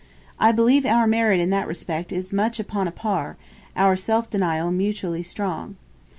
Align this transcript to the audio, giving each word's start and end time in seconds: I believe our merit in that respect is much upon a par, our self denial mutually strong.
I 0.39 0.51
believe 0.51 0.83
our 0.83 1.05
merit 1.05 1.39
in 1.39 1.51
that 1.51 1.67
respect 1.67 2.11
is 2.11 2.33
much 2.33 2.59
upon 2.59 2.87
a 2.87 2.91
par, 2.91 3.37
our 3.75 3.95
self 3.95 4.31
denial 4.31 4.71
mutually 4.71 5.21
strong. 5.21 5.75